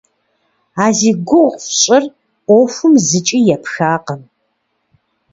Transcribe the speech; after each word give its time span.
А 0.83 0.87
зи 0.97 1.11
гугъу 1.27 1.53
фщӏыр 1.63 2.03
ӏуэхум 2.45 2.93
зыкӏи 3.07 3.39
епхакъым. 3.55 4.21